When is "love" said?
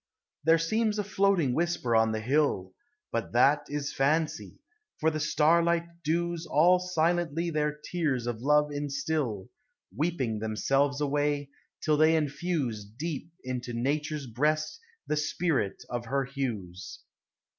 8.41-8.71